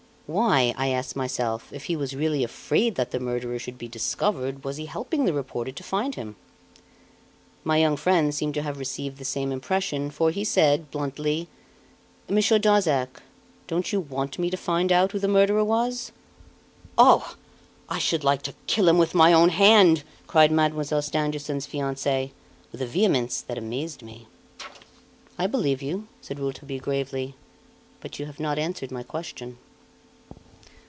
Why, 0.33 0.73
I 0.77 0.87
asked 0.91 1.17
myself, 1.17 1.73
if 1.73 1.83
he 1.87 1.97
was 1.97 2.15
really 2.15 2.41
afraid 2.41 2.95
that 2.95 3.11
the 3.11 3.19
murderer 3.19 3.59
should 3.59 3.77
be 3.77 3.89
discovered, 3.89 4.63
was 4.63 4.77
he 4.77 4.85
helping 4.85 5.25
the 5.25 5.33
reporter 5.33 5.73
to 5.73 5.83
find 5.83 6.15
him? 6.15 6.37
My 7.65 7.79
young 7.79 7.97
friend 7.97 8.33
seemed 8.33 8.53
to 8.53 8.61
have 8.61 8.79
received 8.79 9.17
the 9.17 9.25
same 9.25 9.51
impression, 9.51 10.09
for 10.09 10.31
he 10.31 10.45
said, 10.45 10.89
bluntly: 10.89 11.49
"Monsieur 12.29 12.59
Darzac, 12.59 13.21
don't 13.67 13.91
you 13.91 13.99
want 13.99 14.39
me 14.39 14.49
to 14.49 14.55
find 14.55 14.89
out 14.93 15.11
who 15.11 15.19
the 15.19 15.27
murderer 15.27 15.65
was?" 15.65 16.13
"Oh! 16.97 17.35
I 17.89 17.99
should 17.99 18.23
like 18.23 18.41
to 18.43 18.55
kill 18.67 18.87
him 18.87 18.97
with 18.97 19.13
my 19.13 19.33
own 19.33 19.49
hand!" 19.49 20.05
cried 20.27 20.49
Mademoiselle 20.53 21.01
Stangerson's 21.01 21.65
fiance, 21.65 22.31
with 22.71 22.81
a 22.81 22.87
vehemence 22.87 23.41
that 23.41 23.57
amazed 23.57 24.01
me. 24.01 24.27
"I 25.37 25.45
believe 25.47 25.81
you," 25.81 26.07
said 26.21 26.39
Rouletabille 26.39 26.79
gravely; 26.79 27.35
"but 27.99 28.17
you 28.17 28.27
have 28.27 28.39
not 28.39 28.57
answered 28.57 28.91
my 28.91 29.03
question." 29.03 29.57